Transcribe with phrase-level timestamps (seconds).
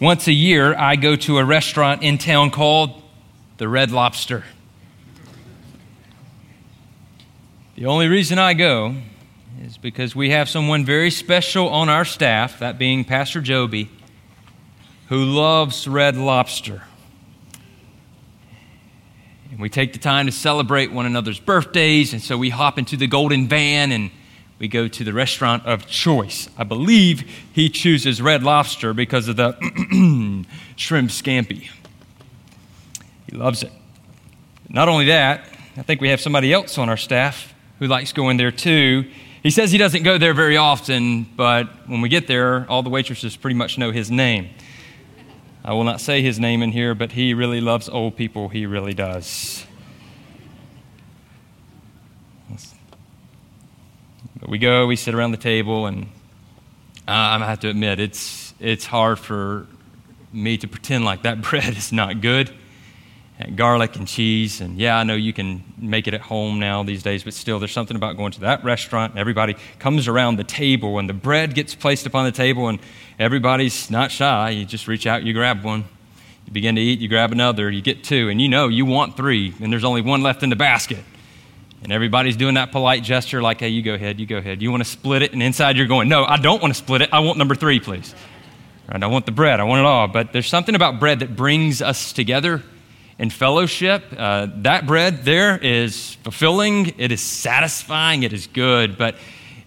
[0.00, 3.02] Once a year, I go to a restaurant in town called
[3.58, 4.44] the Red Lobster.
[7.74, 8.94] The only reason I go
[9.62, 13.90] is because we have someone very special on our staff, that being Pastor Joby,
[15.10, 16.82] who loves red lobster.
[19.50, 22.96] And we take the time to celebrate one another's birthdays, and so we hop into
[22.96, 24.10] the golden van and
[24.60, 26.48] we go to the restaurant of choice.
[26.58, 27.22] I believe
[27.52, 29.54] he chooses red lobster because of the
[30.76, 31.70] shrimp scampi.
[33.26, 33.72] He loves it.
[34.68, 38.36] Not only that, I think we have somebody else on our staff who likes going
[38.36, 39.10] there too.
[39.42, 42.90] He says he doesn't go there very often, but when we get there, all the
[42.90, 44.50] waitresses pretty much know his name.
[45.64, 48.50] I will not say his name in here, but he really loves old people.
[48.50, 49.64] He really does.
[54.50, 56.02] We go, we sit around the table, and
[57.06, 59.68] uh, I have to admit, it's, it's hard for
[60.32, 62.50] me to pretend like that bread is not good
[63.38, 64.60] And garlic and cheese.
[64.60, 67.60] And yeah, I know you can make it at home now these days, but still,
[67.60, 71.54] there's something about going to that restaurant everybody comes around the table and the bread
[71.54, 72.80] gets placed upon the table and
[73.20, 74.50] everybody's not shy.
[74.50, 75.84] You just reach out, you grab one.
[76.46, 79.16] You begin to eat, you grab another, you get two, and you know you want
[79.16, 81.04] three, and there's only one left in the basket.
[81.82, 84.60] And everybody's doing that polite gesture like, hey, you go ahead, you go ahead.
[84.60, 85.32] You want to split it?
[85.32, 87.08] And inside you're going, no, I don't want to split it.
[87.12, 88.14] I want number three, please.
[88.90, 90.08] Right, I want the bread, I want it all.
[90.08, 92.62] But there's something about bread that brings us together
[93.20, 94.04] in fellowship.
[94.16, 99.14] Uh, that bread there is fulfilling, it is satisfying, it is good, but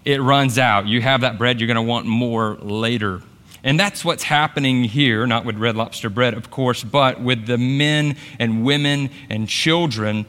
[0.03, 0.87] it runs out.
[0.87, 3.21] You have that bread, you're going to want more later.
[3.63, 7.57] And that's what's happening here, not with red lobster bread, of course, but with the
[7.57, 10.25] men and women and children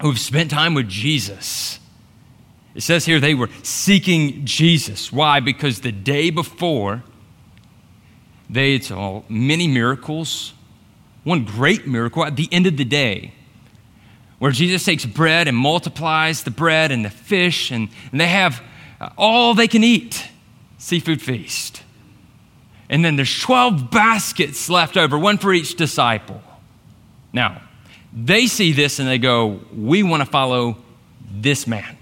[0.00, 1.78] who've spent time with Jesus.
[2.74, 5.12] It says here they were seeking Jesus.
[5.12, 5.40] Why?
[5.40, 7.02] Because the day before,
[8.48, 10.52] they saw many miracles,
[11.24, 13.32] one great miracle at the end of the day
[14.38, 18.62] where Jesus takes bread and multiplies the bread and the fish, and, and they have
[19.00, 20.28] uh, all they can eat
[20.78, 21.82] seafood feast.
[22.88, 26.40] And then there's 12 baskets left over, one for each disciple.
[27.32, 27.60] Now,
[28.12, 30.76] they see this and they go, We want to follow
[31.30, 31.96] this man.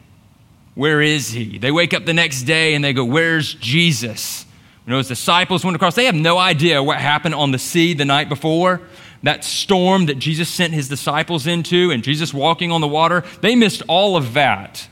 [0.74, 1.58] Where is he?
[1.58, 4.44] They wake up the next day and they go, Where's Jesus?
[4.86, 5.94] You know, his disciples went across.
[5.94, 8.80] They have no idea what happened on the sea the night before
[9.22, 13.56] that storm that Jesus sent his disciples into and Jesus walking on the water, they
[13.56, 14.88] missed all of that.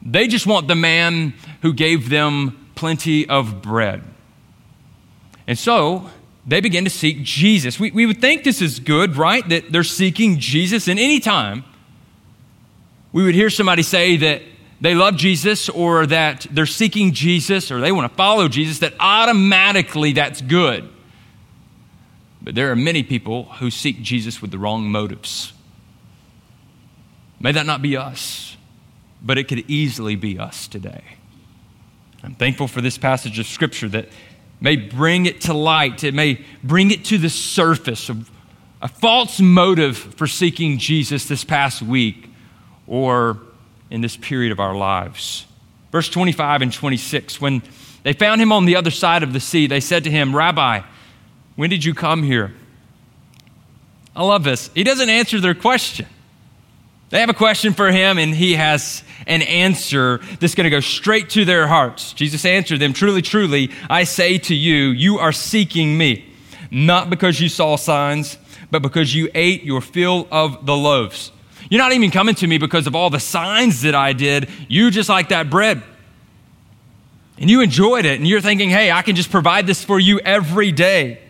[0.00, 4.02] They just want the man who gave them plenty of bread.
[5.46, 6.10] And so
[6.46, 7.80] they begin to seek Jesus.
[7.80, 9.48] We, we would think this is good, right?
[9.48, 10.88] That they're seeking Jesus.
[10.88, 11.64] And any time
[13.12, 14.42] we would hear somebody say that
[14.80, 18.92] they love Jesus or that they're seeking Jesus or they want to follow Jesus, that
[19.00, 20.88] automatically that's good.
[22.42, 25.54] But there are many people who seek Jesus with the wrong motives.
[27.40, 28.56] May that not be us,
[29.22, 31.04] but it could easily be us today.
[32.22, 34.08] I'm thankful for this passage of Scripture that
[34.64, 38.30] may bring it to light, it may bring it to the surface of
[38.80, 42.30] a false motive for seeking Jesus this past week
[42.86, 43.38] or
[43.90, 45.44] in this period of our lives.
[45.92, 47.62] Verse 25 and 26 when
[48.04, 50.80] they found him on the other side of the sea, they said to him, Rabbi,
[51.56, 52.54] when did you come here?
[54.16, 54.70] I love this.
[54.74, 56.06] He doesn't answer their question.
[57.14, 60.80] They have a question for him, and he has an answer that's going to go
[60.80, 62.12] straight to their hearts.
[62.12, 66.24] Jesus answered them Truly, truly, I say to you, you are seeking me,
[66.72, 68.36] not because you saw signs,
[68.72, 71.30] but because you ate your fill of the loaves.
[71.70, 74.48] You're not even coming to me because of all the signs that I did.
[74.66, 75.84] You just like that bread.
[77.38, 80.18] And you enjoyed it, and you're thinking, hey, I can just provide this for you
[80.18, 81.20] every day.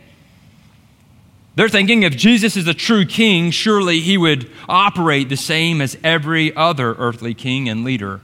[1.57, 5.97] They're thinking if Jesus is a true king, surely he would operate the same as
[6.03, 8.21] every other earthly king and leader.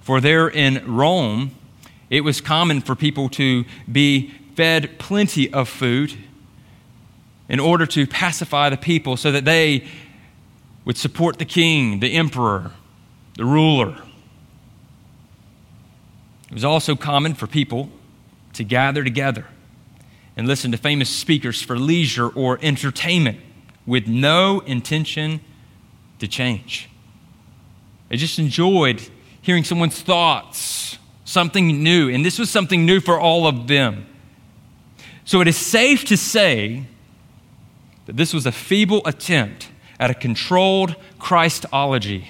[0.00, 1.52] For there in Rome,
[2.10, 6.14] it was common for people to be fed plenty of food
[7.48, 9.86] in order to pacify the people so that they
[10.84, 12.72] would support the king, the emperor,
[13.36, 13.96] the ruler.
[16.48, 17.90] It was also common for people
[18.54, 19.46] to gather together
[20.36, 23.38] and listen to famous speakers for leisure or entertainment
[23.86, 25.40] with no intention
[26.18, 26.88] to change.
[28.10, 29.02] I just enjoyed
[29.42, 34.06] hearing someone's thoughts, something new, and this was something new for all of them.
[35.24, 36.84] So it is safe to say
[38.06, 42.28] that this was a feeble attempt at a controlled Christology.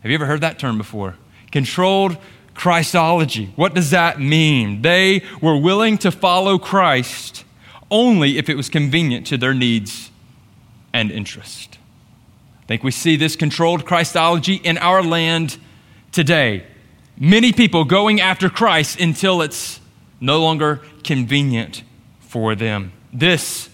[0.00, 1.16] Have you ever heard that term before?
[1.50, 2.16] Controlled
[2.54, 3.52] Christology.
[3.56, 4.82] What does that mean?
[4.82, 7.44] They were willing to follow Christ
[7.90, 10.10] only if it was convenient to their needs
[10.92, 11.78] and interest.
[12.62, 15.58] I think we see this controlled Christology in our land
[16.12, 16.66] today.
[17.18, 19.80] Many people going after Christ until it's
[20.20, 21.82] no longer convenient
[22.20, 22.92] for them.
[23.12, 23.68] This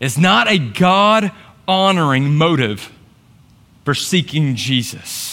[0.00, 1.32] is not a God
[1.66, 2.92] honoring motive
[3.84, 5.27] for seeking Jesus.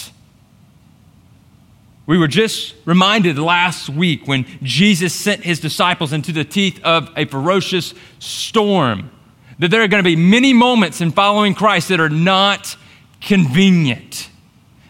[2.06, 7.10] We were just reminded last week when Jesus sent his disciples into the teeth of
[7.16, 9.10] a ferocious storm
[9.58, 12.76] that there are going to be many moments in following Christ that are not
[13.20, 14.30] convenient.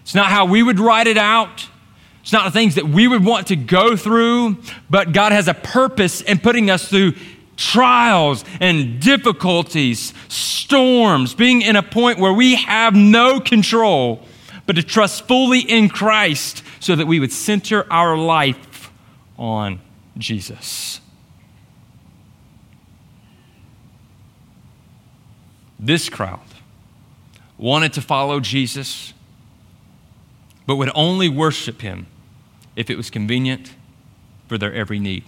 [0.03, 1.67] It's not how we would write it out.
[2.21, 4.59] It's not the things that we would want to go through,
[4.91, 7.15] but God has a purpose in putting us through
[7.57, 14.23] trials and difficulties, storms, being in a point where we have no control,
[14.67, 18.91] but to trust fully in Christ so that we would center our life
[19.39, 19.81] on
[20.19, 21.01] Jesus.
[25.79, 26.41] This crowd
[27.59, 29.13] wanted to follow Jesus,
[30.67, 32.07] but would only worship him
[32.75, 33.75] if it was convenient
[34.49, 35.25] for their every need.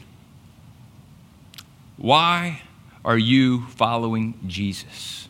[1.96, 2.62] Why
[3.04, 5.27] are you following Jesus?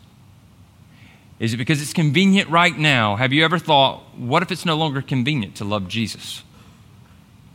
[1.39, 3.15] Is it because it's convenient right now?
[3.15, 6.43] Have you ever thought, what if it's no longer convenient to love Jesus?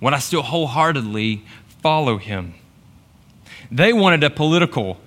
[0.00, 1.44] Would I still wholeheartedly
[1.82, 2.54] follow him?
[3.70, 4.98] They wanted a political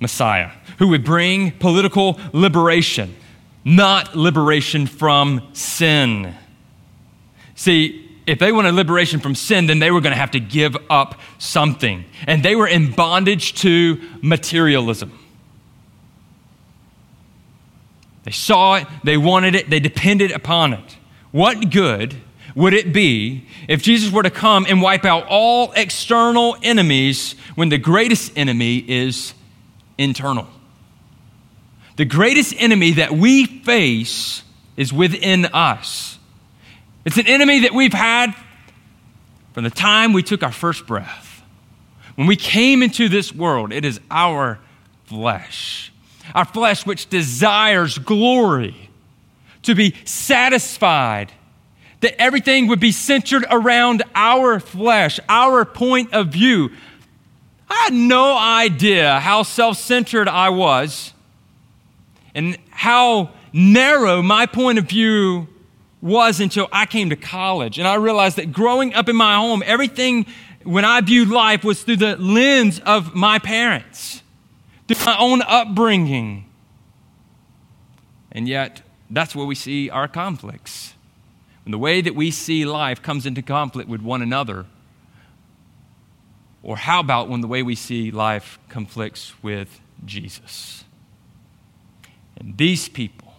[0.00, 3.16] Messiah who would bring political liberation,
[3.64, 6.34] not liberation from sin.
[7.54, 10.76] See, if they wanted liberation from sin, then they were going to have to give
[10.90, 12.04] up something.
[12.26, 15.18] And they were in bondage to materialism.
[18.26, 20.96] They saw it, they wanted it, they depended upon it.
[21.30, 22.16] What good
[22.56, 27.68] would it be if Jesus were to come and wipe out all external enemies when
[27.68, 29.32] the greatest enemy is
[29.96, 30.48] internal?
[31.94, 34.42] The greatest enemy that we face
[34.76, 36.18] is within us.
[37.04, 38.34] It's an enemy that we've had
[39.54, 41.44] from the time we took our first breath.
[42.16, 44.58] When we came into this world, it is our
[45.04, 45.92] flesh.
[46.34, 48.90] Our flesh, which desires glory,
[49.62, 51.32] to be satisfied,
[52.00, 56.70] that everything would be centered around our flesh, our point of view.
[57.68, 61.12] I had no idea how self centered I was
[62.34, 65.48] and how narrow my point of view
[66.02, 67.78] was until I came to college.
[67.78, 70.26] And I realized that growing up in my home, everything
[70.62, 74.22] when I viewed life was through the lens of my parents,
[74.88, 76.46] through my own upbringing.
[78.32, 80.94] And yet, that's where we see our conflicts.
[81.64, 84.66] When the way that we see life comes into conflict with one another,
[86.62, 90.84] or how about when the way we see life conflicts with Jesus?
[92.36, 93.34] And these people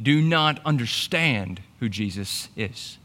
[0.00, 2.98] do not understand who Jesus is.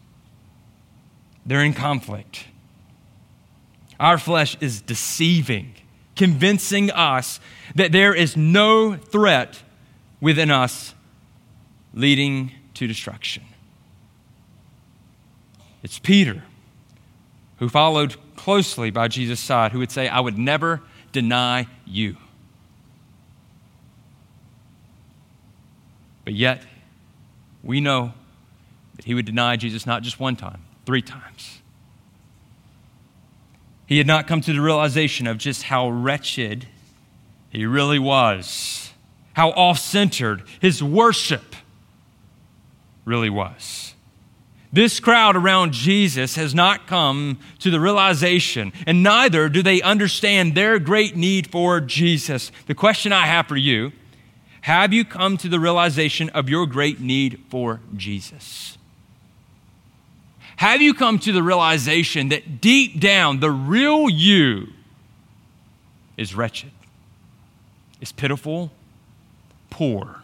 [1.45, 2.45] They're in conflict.
[3.99, 5.75] Our flesh is deceiving,
[6.15, 7.39] convincing us
[7.75, 9.61] that there is no threat
[10.21, 10.93] within us
[11.93, 13.43] leading to destruction.
[15.83, 16.43] It's Peter
[17.57, 20.81] who followed closely by Jesus' side who would say, I would never
[21.11, 22.17] deny you.
[26.25, 26.63] But yet,
[27.63, 28.13] we know
[28.95, 31.61] that he would deny Jesus not just one time, three times.
[33.93, 36.65] He had not come to the realization of just how wretched
[37.51, 38.91] he really was,
[39.33, 41.55] how off centered his worship
[43.05, 43.93] really was.
[44.71, 50.55] This crowd around Jesus has not come to the realization, and neither do they understand
[50.55, 52.51] their great need for Jesus.
[52.65, 53.91] The question I have for you
[54.61, 58.79] have you come to the realization of your great need for Jesus?
[60.63, 64.67] Have you come to the realization that deep down, the real you
[66.15, 66.71] is wretched,
[67.99, 68.71] is pitiful,
[69.69, 70.21] poor?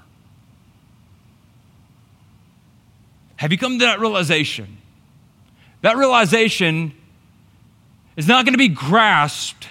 [3.35, 4.77] Have you come to that realization?
[5.81, 6.93] That realization
[8.15, 9.67] is not going to be grasped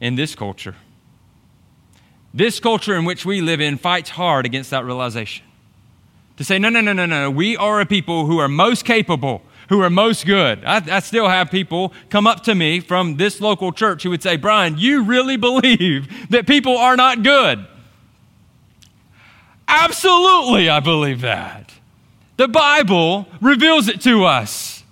[0.00, 0.76] in this culture.
[2.34, 5.46] This culture in which we live in fights hard against that realization.
[6.36, 9.40] To say, no, no, no, no, no, we are a people who are most capable,
[9.68, 10.64] who are most good.
[10.64, 14.22] I, I, still have people come up to me from this local church who would
[14.22, 17.66] say, Brian, you really believe that people are not good?
[19.68, 21.72] Absolutely, I believe that.
[22.36, 24.84] The Bible reveals it to us.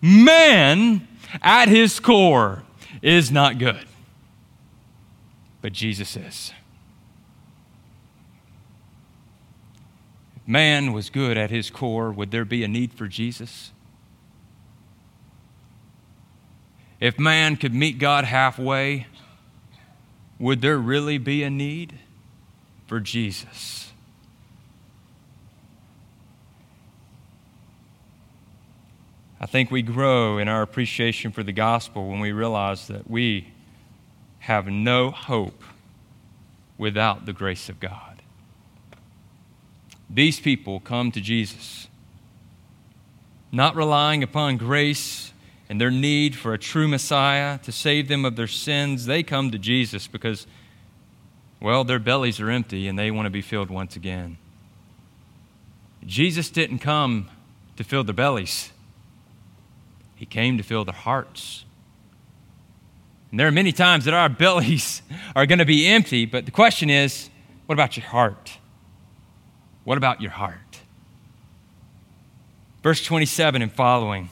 [0.00, 1.06] Man,
[1.42, 2.62] at his core,
[3.02, 3.86] is not good.
[5.60, 6.52] but Jesus is.
[10.46, 13.72] Man was good at his core, would there be a need for Jesus?
[17.00, 19.06] If man could meet God halfway,
[20.38, 21.98] would there really be a need
[22.86, 23.92] for Jesus?
[29.38, 33.48] I think we grow in our appreciation for the gospel when we realize that we
[34.40, 35.62] have no hope
[36.78, 38.22] without the grace of God.
[40.08, 41.88] These people come to Jesus,
[43.52, 45.32] not relying upon grace
[45.68, 49.06] and their need for a true Messiah to save them of their sins.
[49.06, 50.46] They come to Jesus because,
[51.60, 54.38] well, their bellies are empty and they want to be filled once again.
[56.04, 57.28] Jesus didn't come
[57.76, 58.70] to fill their bellies,
[60.14, 61.64] He came to fill their hearts.
[63.30, 65.02] And there are many times that our bellies
[65.34, 67.28] are going to be empty, but the question is
[67.66, 68.58] what about your heart?
[69.84, 70.80] What about your heart?
[72.82, 74.30] Verse 27 and following.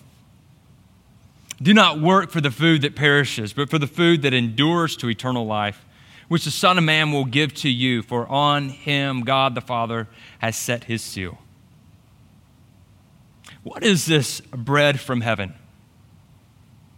[1.63, 5.09] Do not work for the food that perishes, but for the food that endures to
[5.09, 5.85] eternal life,
[6.29, 10.09] which the Son of Man will give to you, for on him God the Father
[10.39, 11.39] has set his seal.
[13.63, 15.55] What is this bread from heaven?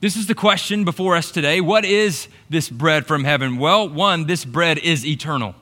[0.01, 1.61] This is the question before us today.
[1.61, 3.57] What is this bread from heaven?
[3.57, 5.55] Well, one, this bread is eternal,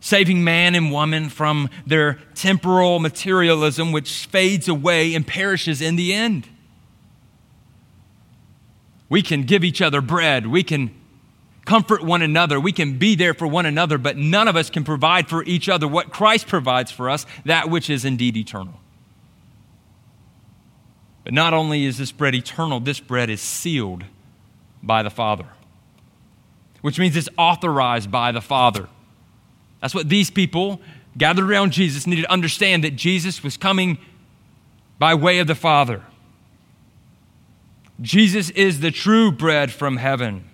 [0.00, 6.12] saving man and woman from their temporal materialism, which fades away and perishes in the
[6.12, 6.48] end.
[9.08, 10.46] We can give each other bread.
[10.46, 10.94] We can
[11.64, 12.58] comfort one another.
[12.58, 15.68] We can be there for one another, but none of us can provide for each
[15.68, 18.80] other what Christ provides for us, that which is indeed eternal.
[21.24, 24.04] But not only is this bread eternal, this bread is sealed
[24.82, 25.44] by the Father,
[26.80, 28.88] which means it's authorized by the Father.
[29.82, 30.80] That's what these people
[31.18, 33.98] gathered around Jesus needed to understand that Jesus was coming
[34.98, 36.02] by way of the Father.
[38.00, 40.44] Jesus is the true bread from heaven.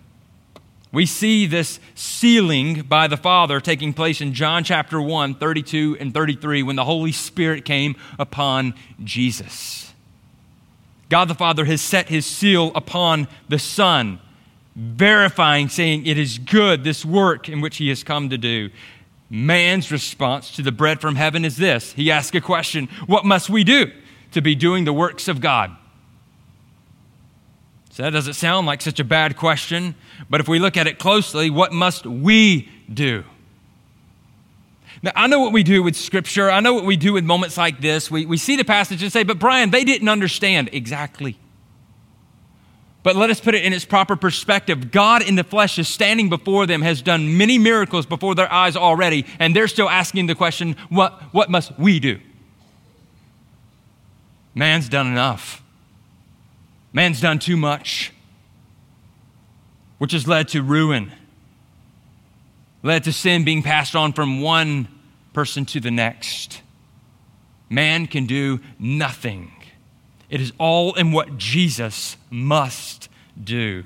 [0.92, 6.14] We see this sealing by the Father taking place in John chapter 1, 32 and
[6.14, 9.92] 33, when the Holy Spirit came upon Jesus.
[11.08, 14.20] God the Father has set his seal upon the Son,
[14.76, 18.70] verifying, saying, It is good, this work in which he has come to do.
[19.28, 23.50] Man's response to the bread from heaven is this He asks a question What must
[23.50, 23.90] we do
[24.30, 25.76] to be doing the works of God?
[27.94, 29.94] So that doesn't sound like such a bad question,
[30.28, 33.22] but if we look at it closely, what must we do?
[35.00, 36.50] Now, I know what we do with Scripture.
[36.50, 38.10] I know what we do with moments like this.
[38.10, 40.70] We, we see the passage and say, but Brian, they didn't understand.
[40.72, 41.38] Exactly.
[43.04, 44.90] But let us put it in its proper perspective.
[44.90, 48.74] God in the flesh is standing before them, has done many miracles before their eyes
[48.74, 52.18] already, and they're still asking the question, what, what must we do?
[54.52, 55.63] Man's done enough.
[56.94, 58.12] Man's done too much,
[59.98, 61.10] which has led to ruin,
[62.84, 64.86] led to sin being passed on from one
[65.32, 66.62] person to the next.
[67.68, 69.50] Man can do nothing.
[70.30, 73.08] It is all in what Jesus must
[73.42, 73.82] do.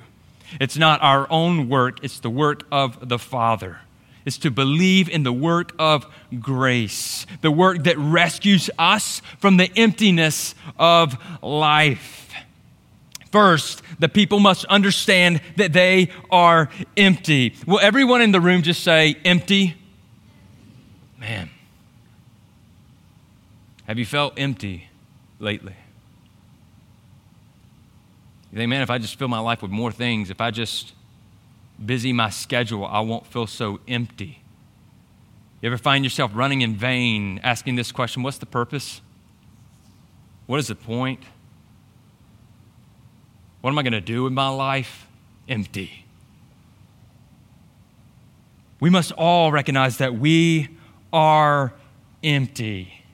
[0.61, 3.79] It's not our own work, it's the work of the Father.
[4.27, 6.07] It's to believe in the work of
[6.41, 12.28] grace, the work that rescues us from the emptiness of life.
[13.31, 17.55] First, the people must understand that they are empty.
[17.67, 19.77] Will everyone in the room just say, empty?
[21.19, 21.51] Man,
[23.87, 24.89] have you felt empty
[25.39, 25.75] lately?
[28.51, 30.95] You think, man, if I just fill my life with more things, if I just
[31.85, 34.43] busy my schedule, I won't feel so empty.
[35.61, 39.01] You ever find yourself running in vain, asking this question what's the purpose?
[40.47, 41.21] What is the point?
[43.61, 45.07] What am I going to do with my life?
[45.49, 46.05] Empty.
[48.81, 50.69] We must all recognize that we
[51.13, 51.73] are
[52.23, 53.05] empty.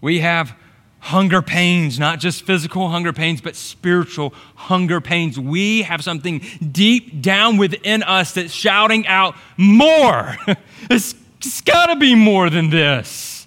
[0.00, 0.54] We have
[1.00, 5.38] hunger pains, not just physical hunger pains, but spiritual hunger pains.
[5.38, 6.40] We have something
[6.72, 10.36] deep down within us that's shouting out, More!
[10.90, 13.46] it's, it's got to be more than this.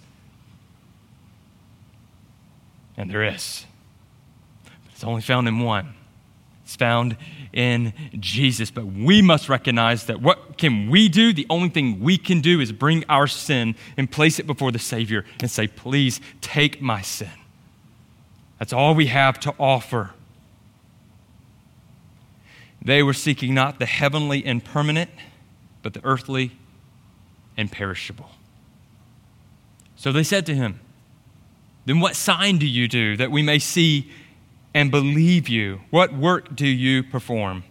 [2.96, 3.65] And there is.
[5.01, 5.96] It's only found in one.
[6.63, 7.17] It's found
[7.53, 8.70] in Jesus.
[8.70, 11.34] But we must recognize that what can we do?
[11.34, 14.77] The only thing we can do is bring our sin and place it before the
[14.77, 17.31] Savior and say, Please take my sin.
[18.60, 20.12] That's all we have to offer.
[22.79, 25.10] They were seeking not the heavenly and permanent,
[25.81, 26.51] but the earthly
[27.58, 28.29] and perishable.
[29.96, 30.79] So they said to him,
[31.88, 34.12] Then what sign do you do that we may see
[34.74, 35.82] and believe you?
[35.90, 37.63] What work do you perform?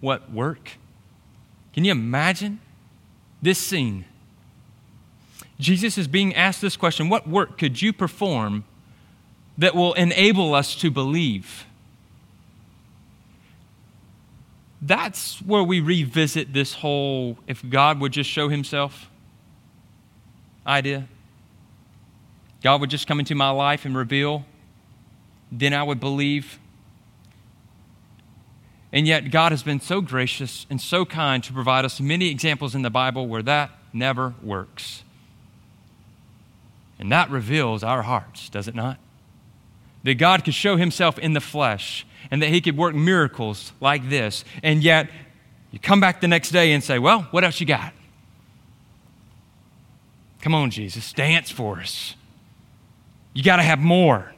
[0.00, 0.72] What work?
[1.72, 2.60] Can you imagine
[3.40, 4.04] this scene?
[5.58, 8.64] Jesus is being asked this question What work could you perform
[9.56, 11.64] that will enable us to believe?
[14.82, 19.08] That's where we revisit this whole if God would just show himself
[20.66, 21.08] idea.
[22.62, 24.44] God would just come into my life and reveal,
[25.58, 26.58] then I would believe.
[28.92, 32.74] And yet, God has been so gracious and so kind to provide us many examples
[32.74, 35.02] in the Bible where that never works.
[36.98, 38.98] And that reveals our hearts, does it not?
[40.04, 44.08] That God could show himself in the flesh and that he could work miracles like
[44.10, 44.44] this.
[44.62, 45.08] And yet,
[45.70, 47.92] you come back the next day and say, Well, what else you got?
[50.40, 52.14] Come on, Jesus, dance for us.
[53.32, 54.33] You got to have more.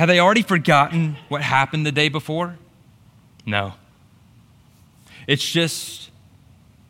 [0.00, 2.56] Have they already forgotten what happened the day before?
[3.44, 3.74] No.
[5.26, 6.10] It's just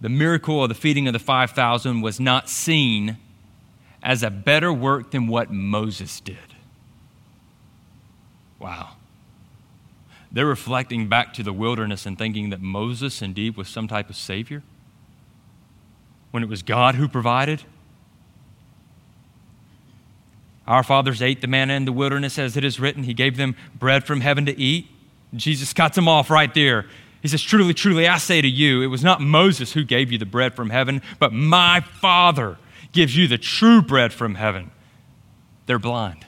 [0.00, 3.16] the miracle of the feeding of the 5,000 was not seen
[4.00, 6.54] as a better work than what Moses did.
[8.60, 8.90] Wow.
[10.30, 14.14] They're reflecting back to the wilderness and thinking that Moses indeed was some type of
[14.14, 14.62] savior
[16.30, 17.64] when it was God who provided.
[20.70, 23.02] Our fathers ate the manna in the wilderness as it is written.
[23.02, 24.86] He gave them bread from heaven to eat.
[25.34, 26.86] Jesus cuts them off right there.
[27.22, 30.18] He says, Truly, truly, I say to you, it was not Moses who gave you
[30.18, 32.56] the bread from heaven, but my Father
[32.92, 34.70] gives you the true bread from heaven.
[35.66, 36.24] They're blind.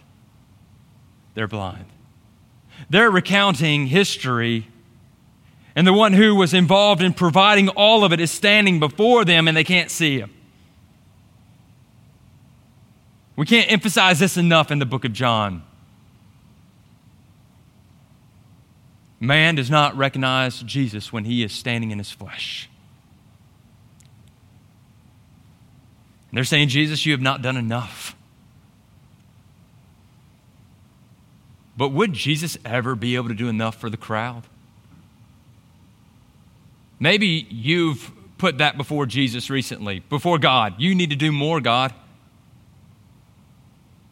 [1.35, 1.87] They're blind.
[2.91, 4.67] They're recounting history,
[5.77, 9.47] and the one who was involved in providing all of it is standing before them,
[9.47, 10.33] and they can't see him.
[13.43, 15.65] We can't emphasize this enough in the book of John.
[19.19, 22.71] Man does not recognize Jesus when he is standing in his flesh.
[26.31, 28.15] And they're saying, Jesus, you have not done enough.
[31.77, 34.45] But would Jesus ever be able to do enough for the crowd?
[37.01, 40.75] Maybe you've put that before Jesus recently, before God.
[40.79, 41.93] You need to do more, God.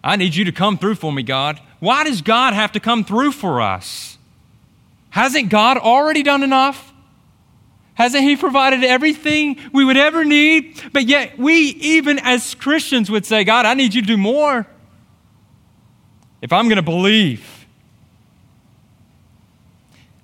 [0.03, 1.61] I need you to come through for me, God.
[1.79, 4.19] Why does God have to come through for us?
[5.11, 6.93] Hasn't God already done enough?
[7.95, 10.81] Hasn't He provided everything we would ever need?
[10.93, 14.67] But yet, we, even as Christians, would say, God, I need you to do more.
[16.41, 17.67] If I'm going to believe,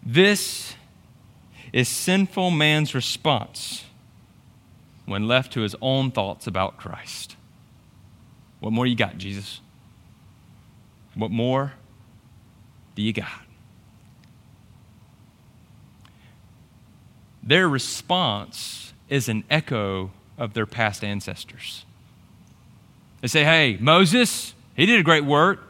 [0.02, 0.74] this
[1.72, 3.84] is sinful man's response
[5.04, 7.36] when left to his own thoughts about Christ.
[8.60, 9.60] What more you got, Jesus?
[11.16, 11.72] What more
[12.94, 13.46] do you got?
[17.46, 21.86] their response is an echo of their past ancestors.
[23.20, 25.62] They say, Hey, Moses, he did a great work.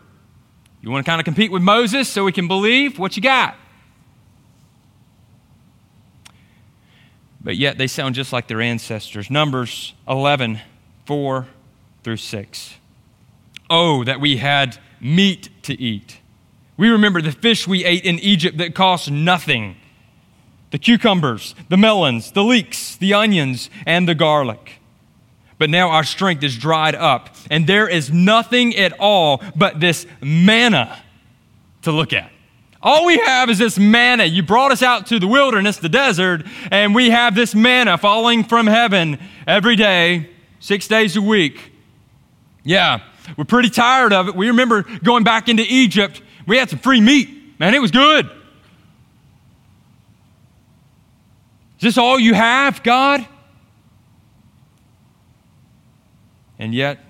[0.81, 2.99] You want to kind of compete with Moses so we can believe?
[2.99, 3.57] What you got?
[7.41, 9.31] But yet they sound just like their ancestors.
[9.31, 10.61] Numbers 11,
[11.05, 11.47] 4
[12.03, 12.75] through 6.
[13.69, 16.19] Oh, that we had meat to eat.
[16.77, 19.77] We remember the fish we ate in Egypt that cost nothing
[20.73, 24.81] the cucumbers, the melons, the leeks, the onions, and the garlic.
[25.59, 30.07] But now our strength is dried up, and there is nothing at all but this
[30.21, 31.03] manna
[31.83, 32.31] to look at.
[32.83, 34.25] All we have is this manna.
[34.25, 38.45] You brought us out to the wilderness, the desert, and we have this manna falling
[38.45, 40.31] from heaven every day,
[40.61, 41.73] six days a week.
[42.65, 43.01] Yeah,
[43.37, 44.35] we're pretty tired of it.
[44.35, 47.59] We remember going back into Egypt, we had some free meat.
[47.59, 48.27] Man, it was good.
[51.79, 53.27] Is this all you have, God?
[56.59, 57.01] And yet,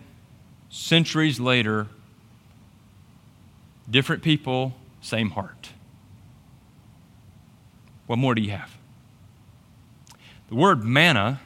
[0.70, 1.86] centuries later,
[3.88, 5.70] different people, same heart.
[8.06, 8.76] What more do you have?
[10.48, 11.40] The word manna,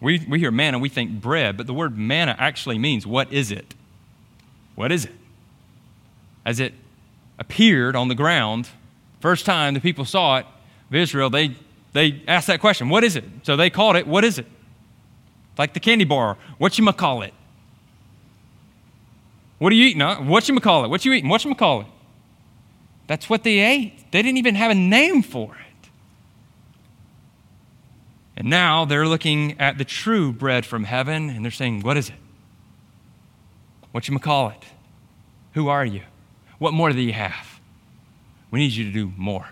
[0.00, 3.50] we, we hear manna, we think bread, but the word manna actually means what is
[3.50, 3.74] it?
[4.76, 5.12] What is it?
[6.44, 6.74] As it
[7.38, 8.68] appeared on the ground,
[9.20, 10.46] first time the people saw it
[10.88, 11.56] of Israel, they
[11.92, 13.24] they asked that question, what is it?
[13.42, 14.46] So they called it, what is it?
[15.56, 17.32] Like the candy bar, what you call it?
[19.58, 20.02] What are you eating?
[20.02, 20.16] Huh?
[20.16, 20.88] What you call it?
[20.88, 21.30] What you eating?
[21.30, 21.86] What you call it?
[23.06, 24.10] That's what they ate.
[24.12, 25.88] They didn't even have a name for it.
[28.36, 32.10] And now they're looking at the true bread from heaven and they're saying, What is
[32.10, 32.16] it?
[33.96, 34.62] What you call it?
[35.54, 36.02] Who are you?
[36.58, 37.60] What more do you have?
[38.50, 39.48] We need you to do more.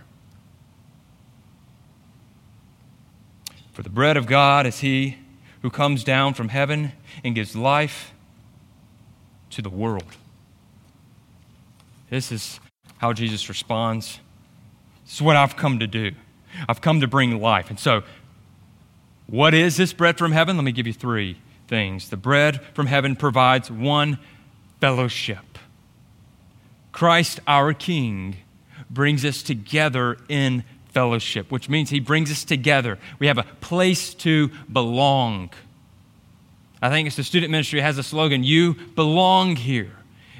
[3.72, 5.16] For the bread of God is He
[5.62, 6.92] who comes down from heaven
[7.24, 8.12] and gives life
[9.48, 10.14] to the world.
[12.10, 12.60] This is
[12.98, 14.20] how Jesus responds.
[15.06, 16.10] This is what I've come to do.
[16.68, 17.70] I've come to bring life.
[17.70, 18.02] And so,
[19.26, 20.58] what is this bread from heaven?
[20.58, 22.10] Let me give you three things.
[22.10, 24.18] The bread from heaven provides one
[24.84, 25.58] fellowship.
[26.92, 28.36] Christ, our King,
[28.90, 32.98] brings us together in fellowship, which means he brings us together.
[33.18, 35.48] We have a place to belong.
[36.82, 39.90] I think it's the student ministry has a slogan, You belong here.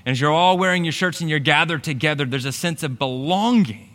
[0.05, 2.99] And as you're all wearing your shirts and you're gathered together, there's a sense of
[2.99, 3.94] belonging.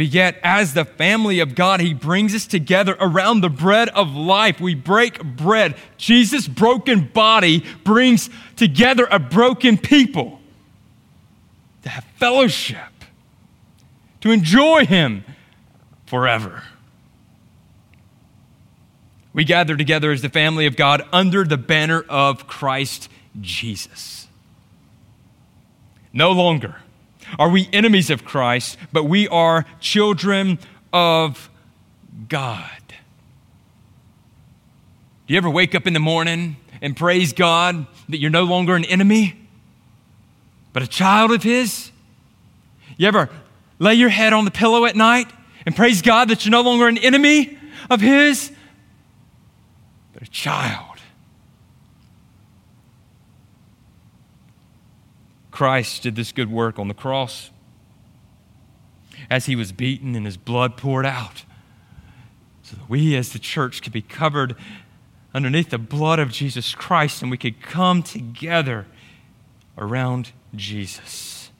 [0.00, 4.14] But yet, as the family of God, He brings us together around the bread of
[4.14, 4.58] life.
[4.58, 5.76] We break bread.
[5.98, 10.40] Jesus' broken body brings together a broken people
[11.82, 12.78] to have fellowship,
[14.22, 15.22] to enjoy Him
[16.06, 16.62] forever.
[19.34, 24.28] We gather together as the family of God under the banner of Christ Jesus.
[26.10, 26.76] No longer
[27.38, 30.58] are we enemies of Christ, but we are children
[30.92, 31.50] of
[32.28, 32.70] God.
[35.26, 38.74] Do you ever wake up in the morning and praise God that you're no longer
[38.74, 39.36] an enemy,
[40.72, 41.92] but a child of His?
[42.96, 43.30] You ever
[43.78, 45.28] lay your head on the pillow at night
[45.64, 47.56] and praise God that you're no longer an enemy
[47.88, 48.50] of His,
[50.12, 50.89] but a child?
[55.60, 57.50] Christ did this good work on the cross
[59.28, 61.44] as he was beaten and his blood poured out
[62.62, 64.56] so that we as the church could be covered
[65.34, 68.86] underneath the blood of Jesus Christ and we could come together
[69.76, 71.50] around Jesus.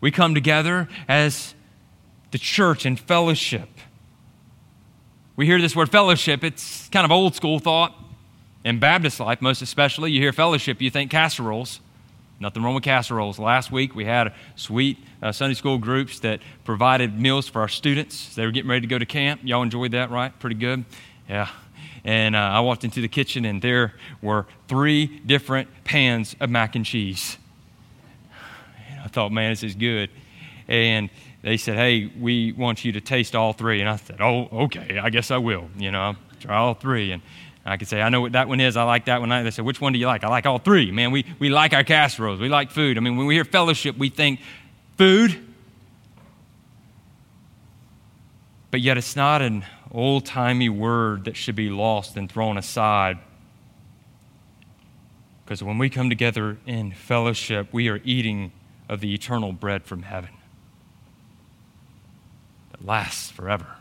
[0.00, 1.54] We come together as
[2.32, 3.68] the church in fellowship.
[5.36, 7.94] We hear this word fellowship, it's kind of old school thought.
[8.64, 11.78] In Baptist life, most especially, you hear fellowship, you think casseroles.
[12.42, 13.38] Nothing wrong with casseroles.
[13.38, 18.34] Last week we had sweet uh, Sunday school groups that provided meals for our students.
[18.34, 19.42] They were getting ready to go to camp.
[19.44, 20.36] Y'all enjoyed that, right?
[20.40, 20.84] Pretty good?
[21.28, 21.48] Yeah.
[22.02, 26.74] And uh, I walked into the kitchen and there were three different pans of mac
[26.74, 27.38] and cheese.
[28.90, 30.10] And I thought, man, this is good.
[30.66, 31.10] And
[31.42, 33.78] they said, hey, we want you to taste all three.
[33.80, 35.68] And I said, oh, okay, I guess I will.
[35.78, 37.12] You know, I'll try all three.
[37.12, 37.22] And
[37.64, 38.76] I could say, I know what that one is.
[38.76, 39.28] I like that one.
[39.28, 40.24] They said, which one do you like?
[40.24, 40.90] I like all three.
[40.90, 42.40] Man, we, we like our casseroles.
[42.40, 42.96] We like food.
[42.96, 44.40] I mean, when we hear fellowship, we think
[44.98, 45.38] food.
[48.72, 53.18] But yet, it's not an old timey word that should be lost and thrown aside.
[55.44, 58.50] Because when we come together in fellowship, we are eating
[58.88, 60.30] of the eternal bread from heaven
[62.72, 63.76] that lasts forever.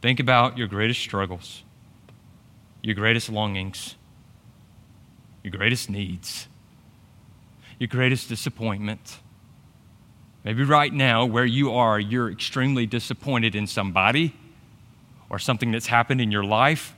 [0.00, 1.62] Think about your greatest struggles
[2.88, 3.96] your greatest longings,
[5.42, 6.48] your greatest needs,
[7.78, 9.18] your greatest disappointment.
[10.42, 14.34] Maybe right now, where you are, you're extremely disappointed in somebody
[15.28, 16.94] or something that's happened in your life.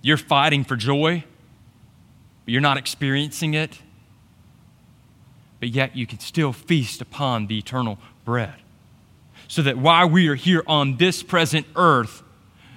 [0.00, 1.24] You're fighting for joy,
[2.44, 3.80] but you're not experiencing it.
[5.58, 8.54] But yet, you can still feast upon the eternal bread.
[9.48, 12.22] So that while we are here on this present earth,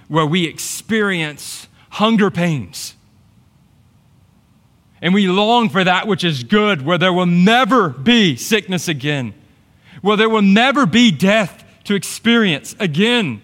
[0.08, 2.96] where we experience hunger pains.
[5.02, 9.34] And we long for that which is good, where there will never be sickness again,
[10.02, 13.42] where there will never be death to experience again,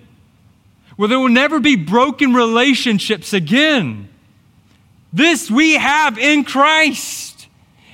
[0.96, 4.10] where there will never be broken relationships again.
[5.14, 7.48] This we have in Christ.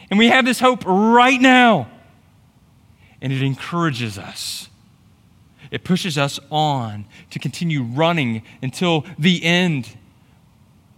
[0.09, 1.89] And we have this hope right now.
[3.21, 4.69] And it encourages us
[5.71, 9.96] it pushes us on to continue running until the end.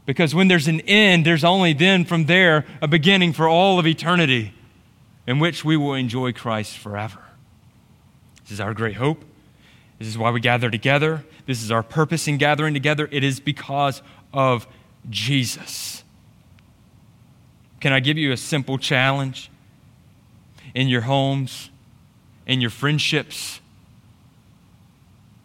[0.10, 3.86] Because when there's an end, there's only then from there a beginning for all of
[3.86, 4.56] eternity
[5.28, 7.20] in which we will enjoy Christ forever.
[8.42, 9.24] This is our great hope.
[10.00, 11.24] This is why we gather together.
[11.46, 13.08] This is our purpose in gathering together.
[13.12, 14.02] It is because
[14.34, 14.66] of
[15.12, 16.04] Jesus.
[17.80, 19.52] Can I give you a simple challenge?
[20.74, 21.70] In your homes,
[22.48, 23.62] in your friendships,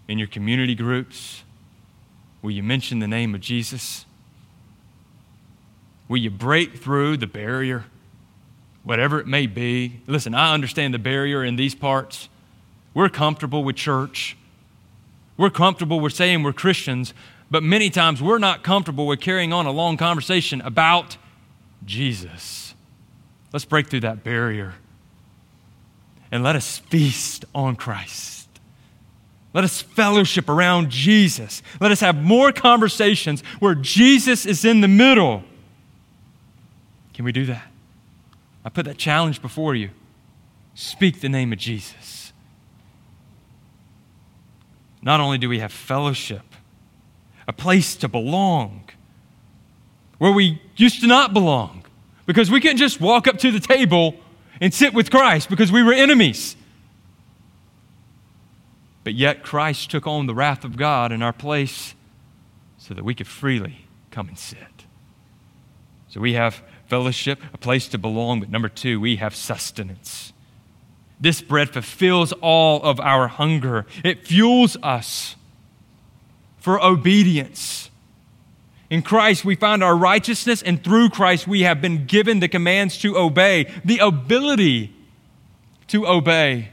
[0.09, 1.43] in your community groups?
[2.41, 4.07] Will you mention the name of Jesus?
[6.09, 7.85] Will you break through the barrier,
[8.83, 10.01] whatever it may be?
[10.07, 12.29] Listen, I understand the barrier in these parts.
[12.93, 14.37] We're comfortable with church.
[15.37, 17.15] We're comfortable with saying we're Christians,
[17.51, 21.17] but many times we're not comfortable with carrying on a long conversation about
[21.85, 22.75] Jesus.
[23.53, 24.75] Let's break through that barrier
[26.31, 28.49] and let us feast on Christ.
[29.53, 31.63] Let us fellowship around Jesus.
[31.81, 35.45] Let us have more conversations where Jesus is in the middle.
[37.15, 37.67] Can we do that?
[38.65, 39.91] I put that challenge before you.
[40.75, 42.33] Speak the name of Jesus.
[45.01, 46.43] Not only do we have fellowship,
[47.47, 48.85] a place to belong
[50.19, 51.85] where we used to not belong
[52.27, 54.17] because we couldn't just walk up to the table
[54.61, 56.57] and sit with Christ because we were enemies.
[59.05, 61.95] But yet Christ took on the wrath of God in our place
[62.79, 64.87] so that we could freely come and sit.
[66.09, 66.63] So we have
[66.95, 70.33] fellowship, a place to belong, but number two, we have sustenance.
[71.21, 75.35] This bread fulfills all of our hunger, it fuels us
[76.57, 77.91] for obedience.
[78.91, 82.97] In Christ, we find our righteousness, and through Christ, we have been given the commands
[82.99, 84.95] to obey, the ability
[85.89, 86.69] to obey.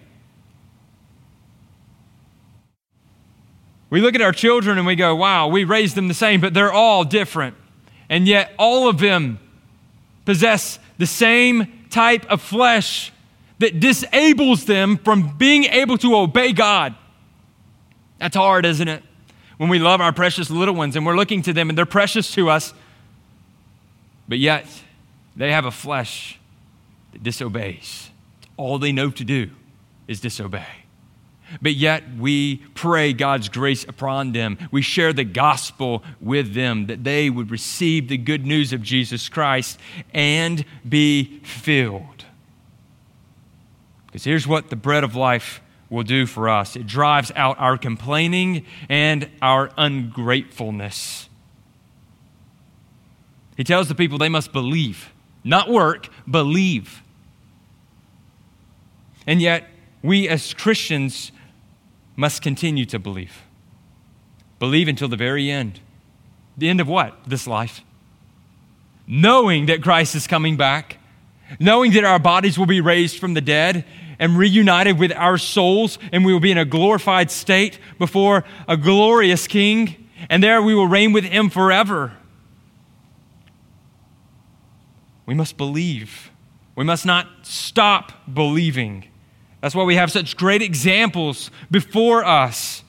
[3.89, 6.53] We look at our children and we go, wow, we raised them the same, but
[6.53, 7.55] they're all different.
[8.07, 9.39] And yet, all of them
[10.25, 13.12] possess the same type of flesh
[13.60, 16.95] that disables them from being able to obey God.
[18.19, 19.03] That's hard, isn't it?
[19.62, 22.34] when we love our precious little ones and we're looking to them and they're precious
[22.34, 22.73] to us,
[24.27, 24.65] but yet
[25.36, 26.39] they have a flesh
[27.13, 28.10] that disobeys.
[28.57, 29.51] All they know to do
[30.07, 30.65] is disobey.
[31.61, 34.57] But yet we pray God's grace upon them.
[34.71, 39.29] We share the gospel with them that they would receive the good news of Jesus
[39.29, 39.79] Christ
[40.13, 42.25] and be filled.
[44.05, 46.75] Because here's what the bread of life will do for us.
[46.75, 51.29] It drives out our complaining and our ungratefulness.
[53.57, 55.11] He tells the people they must believe,
[55.43, 57.03] not work, believe.
[59.27, 59.69] And yet,
[60.01, 61.31] we as Christians
[62.15, 63.43] must continue to believe.
[64.60, 65.80] Believe until the very end.
[66.58, 67.17] The end of what?
[67.26, 67.82] This life.
[69.08, 70.97] Knowing that Christ is coming back,
[71.60, 73.86] knowing that our bodies will be raised from the dead,
[74.21, 78.78] and reunited with our souls, and we will be in a glorified state before a
[78.78, 82.13] glorious King, and there we will reign with Him forever.
[85.26, 86.30] We must believe.
[86.76, 89.08] We must not stop believing.
[89.62, 92.84] That's why we have such great examples before us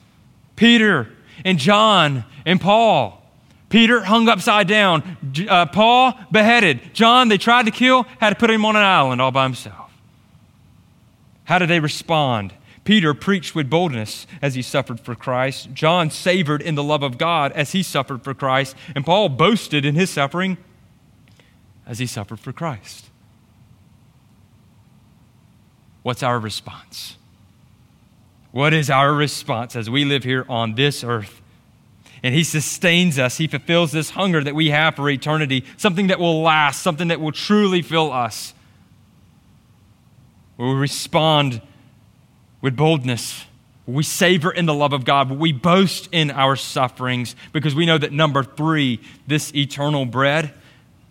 [0.55, 1.09] Peter
[1.45, 3.19] and John and Paul.
[3.69, 5.17] Peter hung upside down,
[5.49, 9.19] uh, Paul beheaded, John they tried to kill, had to put him on an island
[9.19, 9.91] all by himself.
[11.45, 12.53] How did they respond?
[12.83, 15.73] Peter preached with boldness as he suffered for Christ.
[15.73, 18.75] John savored in the love of God as he suffered for Christ.
[18.93, 20.57] And Paul boasted in his suffering
[21.87, 23.09] as he suffered for Christ.
[26.03, 27.17] What's our response?
[28.51, 31.41] What is our response as we live here on this earth?
[32.21, 33.37] And he sustains us.
[33.37, 37.19] He fulfills this hunger that we have for eternity, something that will last, something that
[37.19, 38.53] will truly fill us
[40.55, 41.61] where we respond
[42.61, 43.45] with boldness,
[43.85, 47.75] where we savor in the love of God, where we boast in our sufferings, because
[47.75, 50.53] we know that number three, this eternal bread,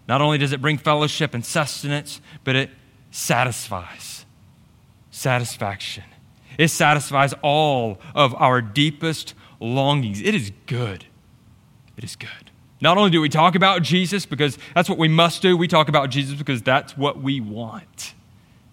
[0.09, 2.71] not only does it bring fellowship and sustenance, but it
[3.11, 4.12] satisfies.
[5.23, 6.03] Satisfaction.
[6.59, 10.21] It satisfies all of our deepest longings.
[10.21, 11.05] It is good.
[11.97, 12.51] It is good.
[12.81, 15.89] Not only do we talk about Jesus because that's what we must do, we talk
[15.89, 18.15] about Jesus because that's what we want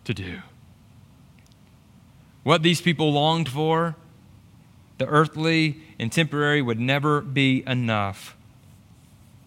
[0.05, 0.39] to do.
[2.41, 3.95] What these people longed for,
[4.97, 8.35] the earthly and temporary, would never be enough.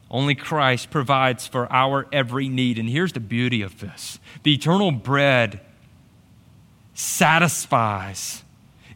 [0.08, 2.78] Only Christ provides for our every need.
[2.78, 5.58] And here's the beauty of this the eternal bread
[6.94, 8.42] satisfies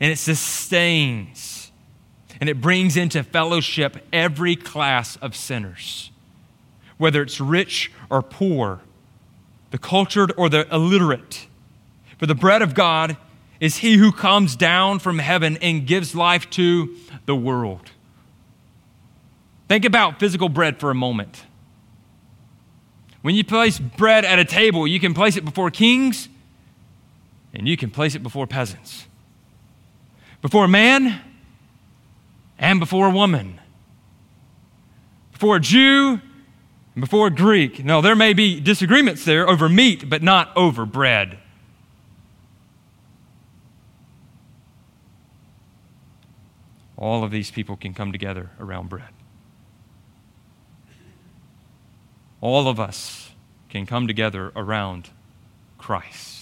[0.01, 1.71] and it sustains
[2.41, 6.11] and it brings into fellowship every class of sinners,
[6.99, 8.81] whether it's rich or poor,
[9.71, 11.47] the cultured or the illiterate.
[12.19, 13.17] For the bread of God
[13.59, 17.91] is he who comes down from heaven and gives life to the world.
[19.69, 21.45] Think about physical bread for a moment.
[23.23, 26.29] When you place bread at a table, you can place it before kings
[27.57, 29.07] and you can place it before peasants,
[30.43, 31.23] before a man
[32.59, 33.59] and before a woman,
[35.33, 36.21] before a Jew
[36.95, 37.83] and before a Greek.
[37.83, 41.39] No, there may be disagreements there over meat, but not over bread.
[46.99, 49.09] All of these people can come together around bread.
[52.43, 53.31] All of us
[53.71, 55.09] can come together around
[55.79, 56.36] Christ.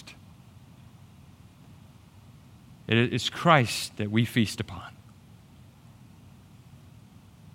[2.87, 4.92] It is Christ that we feast upon.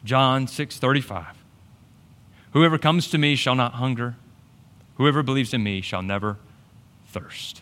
[0.03, 1.35] John 6:35
[2.51, 4.15] Whoever comes to me shall not hunger
[4.99, 6.37] whoever believes in me shall never
[7.07, 7.61] thirst.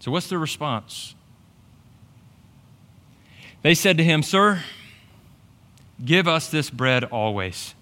[0.00, 1.14] So what's the response?
[3.62, 4.64] They said to him, "Sir,
[6.04, 7.76] give us this bread always."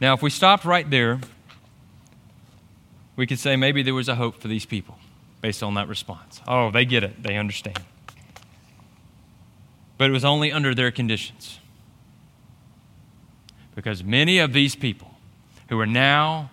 [0.00, 1.20] Now, if we stopped right there,
[3.16, 4.98] we could say maybe there was a hope for these people
[5.40, 6.40] based on that response.
[6.48, 7.80] Oh, they get it, they understand.
[9.98, 11.60] But it was only under their conditions.
[13.74, 15.10] Because many of these people
[15.68, 16.50] who are now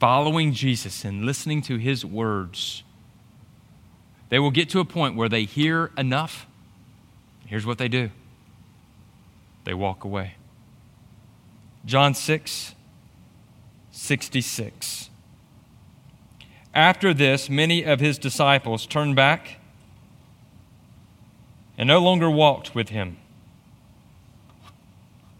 [0.00, 2.82] following Jesus and listening to his words,
[4.28, 6.46] they will get to a point where they hear enough.
[7.46, 8.10] Here's what they do
[9.64, 10.34] they walk away.
[11.84, 12.74] John 6,
[13.90, 15.10] 66.
[16.74, 19.58] After this, many of his disciples turned back
[21.76, 23.18] and no longer walked with him.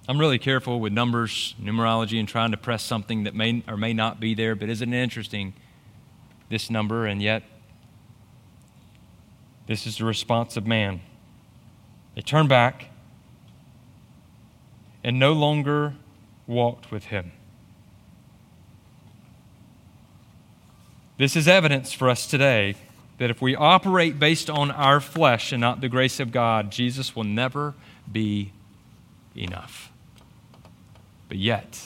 [0.08, 3.94] I'm really careful with numbers, numerology, and trying to press something that may or may
[3.94, 5.54] not be there, but isn't it interesting,
[6.48, 7.44] this number, and yet
[9.66, 11.00] this is the response of man.
[12.14, 12.90] They turned back
[15.02, 15.94] and no longer
[16.46, 17.32] walked with him.
[21.18, 22.74] This is evidence for us today
[23.18, 27.14] that if we operate based on our flesh and not the grace of God, Jesus
[27.14, 27.74] will never
[28.10, 28.52] be
[29.36, 29.92] enough.
[31.28, 31.80] But yet,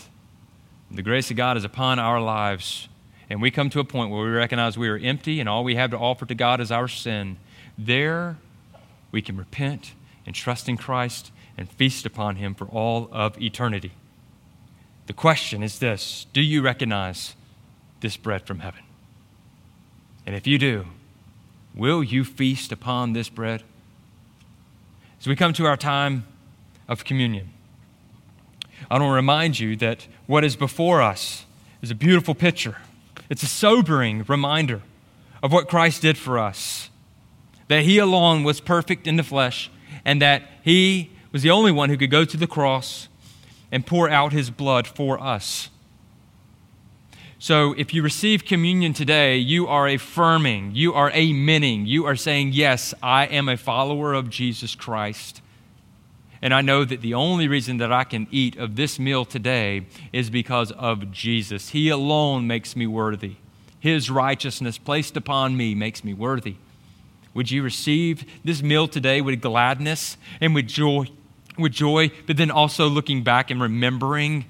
[0.91, 2.89] the grace of God is upon our lives,
[3.29, 5.75] and we come to a point where we recognize we are empty and all we
[5.75, 7.37] have to offer to God is our sin.
[7.77, 8.39] There,
[9.11, 9.93] we can repent
[10.25, 13.93] and trust in Christ and feast upon Him for all of eternity.
[15.09, 17.35] The question is this Do you recognize
[18.01, 18.86] this bread from heaven?
[20.27, 20.87] And if you do,
[21.75, 23.63] will you feast upon this bread?
[25.21, 26.27] As we come to our time
[26.89, 27.51] of communion,
[28.91, 31.47] I want to remind you that what is before us
[31.81, 32.77] is a beautiful picture.
[33.31, 34.83] It's a sobering reminder
[35.43, 36.91] of what Christ did for us.
[37.69, 39.71] That He alone was perfect in the flesh,
[40.05, 43.09] and that He was the only one who could go to the cross
[43.73, 45.71] and pour out His blood for us.
[47.39, 52.53] So if you receive communion today, you are affirming, you are amening, you are saying,
[52.53, 55.43] Yes, I am a follower of Jesus Christ.
[56.41, 59.87] And I know that the only reason that I can eat of this meal today
[60.13, 61.71] is because of Jesus.
[61.71, 63.37] He alone makes me worthy.
[63.81, 66.57] His righteousness placed upon me makes me worthy.
[67.35, 71.07] Would you receive this meal today with gladness and with joy,
[71.59, 74.47] with joy, but then also looking back and remembering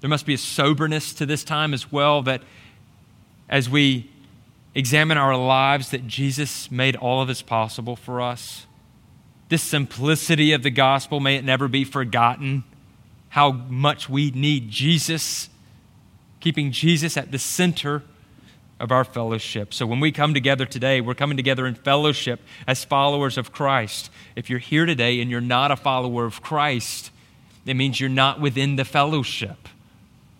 [0.00, 2.42] there must be a soberness to this time as well that
[3.48, 4.10] as we
[4.74, 8.66] examine our lives, that Jesus made all of this possible for us.
[9.48, 12.64] This simplicity of the gospel, may it never be forgotten.
[13.30, 15.48] How much we need Jesus,
[16.40, 18.02] keeping Jesus at the center
[18.78, 19.74] of our fellowship.
[19.74, 24.08] So when we come together today, we're coming together in fellowship as followers of Christ.
[24.36, 27.10] If you're here today and you're not a follower of Christ,
[27.66, 29.68] it means you're not within the fellowship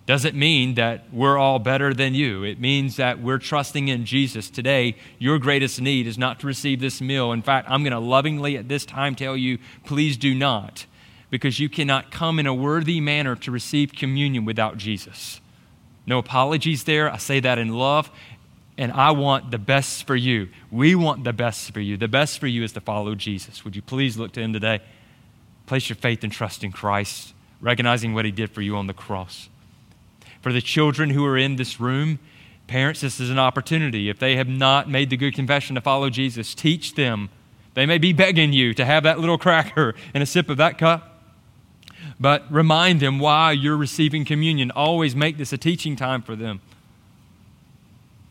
[0.09, 2.43] doesn't mean that we're all better than you.
[2.43, 4.49] It means that we're trusting in Jesus.
[4.49, 7.31] Today, your greatest need is not to receive this meal.
[7.31, 10.87] In fact, I'm going to lovingly at this time tell you, please do not,
[11.29, 15.43] because you cannot come in a worthy manner to receive communion without Jesus.
[16.07, 17.13] No apologies there.
[17.13, 18.11] I say that in love.
[18.79, 20.49] And I want the best for you.
[20.71, 21.99] We want the best for you.
[21.99, 23.63] The best for you is to follow Jesus.
[23.63, 24.81] Would you please look to him today?
[25.67, 28.95] Place your faith and trust in Christ, recognizing what he did for you on the
[28.95, 29.51] cross.
[30.41, 32.19] For the children who are in this room,
[32.67, 34.09] parents, this is an opportunity.
[34.09, 37.31] If they have not made the good confession to follow Jesus, teach them.
[37.75, 40.79] They may be begging you to have that little cracker and a sip of that
[40.79, 41.23] cup.
[42.21, 44.71] But remind them why you're receiving communion.
[44.71, 46.61] Always make this a teaching time for them.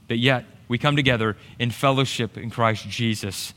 [0.08, 3.53] But yet, we come together in fellowship in Christ Jesus.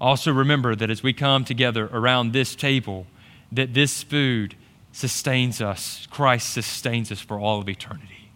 [0.00, 3.06] Also, remember that as we come together around this table,
[3.52, 4.54] that this food
[4.92, 6.06] sustains us.
[6.10, 8.30] Christ sustains us for all of eternity.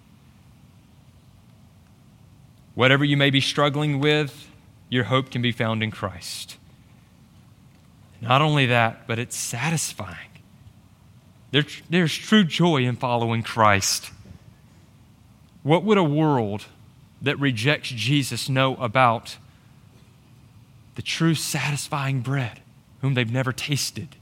[2.75, 4.49] Whatever you may be struggling with,
[4.89, 6.57] your hope can be found in Christ.
[8.21, 10.31] Not only that, but it's satisfying.
[11.51, 14.11] There, there's true joy in following Christ.
[15.63, 16.65] What would a world
[17.23, 19.37] that rejects Jesus know about
[20.95, 22.61] the true satisfying bread,
[23.01, 24.17] whom they've never tasted?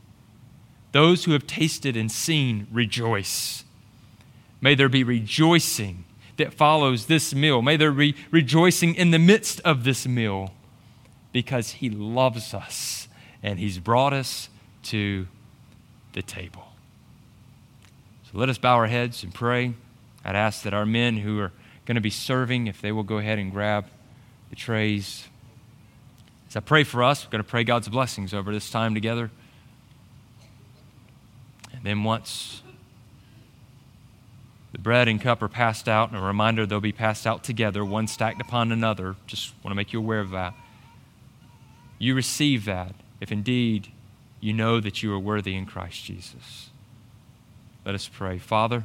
[0.93, 3.65] Those who have tasted and seen rejoice.
[4.61, 6.05] May there be rejoicing
[6.37, 7.63] that follows this meal.
[7.63, 10.53] May there be rejoicing in the midst of this meal
[11.33, 13.09] because He loves us
[13.43, 14.49] and He's brought us
[14.85, 15.27] to
[16.13, 16.69] the table.
[18.31, 19.75] So let us bow our heads and pray.
[20.25, 21.53] I'd ask that our men who are
[21.87, 23.87] going to be serving, if they will go ahead and grab
[24.51, 25.29] the trays.
[26.49, 29.31] As I pray for us, we're going to pray God's blessings over this time together.
[31.83, 32.63] Then once
[34.73, 37.85] the bread and cup are passed out, and a reminder they'll be passed out together,
[37.85, 39.17] one stacked upon another.
[39.27, 40.55] Just want to make you aware of that.
[41.99, 43.89] You receive that if indeed
[44.41, 46.71] you know that you are worthy in Christ Jesus.
[47.85, 48.39] Let us pray.
[48.39, 48.85] Father,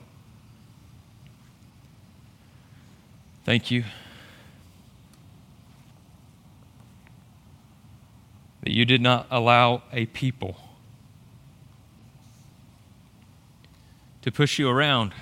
[3.47, 3.85] Thank you
[8.61, 10.57] that you did not allow a people
[14.27, 15.13] to push you around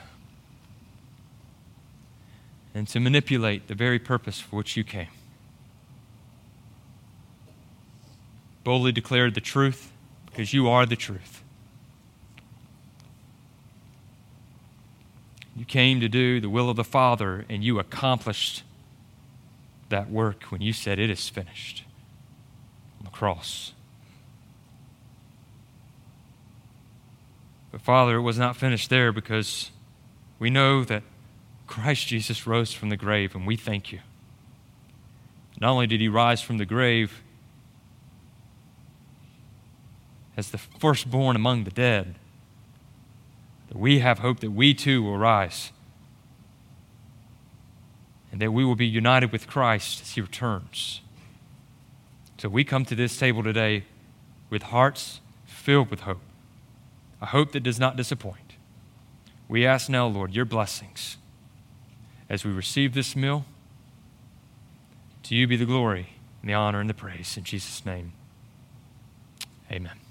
[2.74, 5.10] and to manipulate the very purpose for which you came.
[8.64, 9.91] Boldly declared the truth
[10.26, 11.43] because you are the truth.
[15.56, 18.64] You came to do the will of the Father, and you accomplished
[19.89, 21.84] that work when you said, It is finished
[22.97, 23.74] on the cross.
[27.76, 29.69] But, Father, it was not finished there because
[30.39, 31.03] we know that
[31.67, 33.99] Christ Jesus rose from the grave, and we thank you.
[35.59, 37.21] Not only did he rise from the grave
[40.38, 42.15] as the firstborn among the dead,
[43.67, 45.73] that we have hope that we too will rise
[48.32, 51.01] and that we will be united with Christ as he returns.
[52.38, 53.84] So we come to this table today
[54.49, 56.21] with hearts filled with hope,
[57.22, 58.55] a hope that does not disappoint.
[59.47, 61.18] We ask now, Lord, your blessings
[62.30, 63.45] as we receive this meal.
[65.24, 66.09] To you be the glory
[66.41, 67.36] and the honor and the praise.
[67.38, 68.13] In Jesus' name,
[69.72, 70.05] amen.